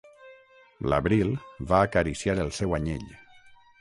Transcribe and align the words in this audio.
L'Abril 0.93 1.35
va 1.73 1.81
acariciar 1.89 2.39
el 2.47 2.51
seu 2.61 2.75
anyell. 2.79 3.09